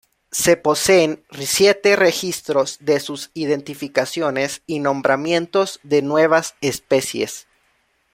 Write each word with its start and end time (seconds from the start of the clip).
Se 0.31 0.57
poseen 0.57 1.23
siete 1.39 1.95
registros 1.95 2.77
de 2.79 2.99
sus 2.99 3.29
identificaciones 3.35 4.63
y 4.65 4.79
nombramientos 4.79 5.79
de 5.83 6.01
nuevas 6.01 6.55
especies. 6.59 7.45